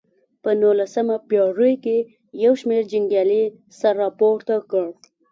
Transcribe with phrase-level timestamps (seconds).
[0.43, 1.97] په نولسمه پېړۍ کې
[2.43, 3.43] یو مشهور جنګیالي
[3.79, 4.85] سر راپورته کړ.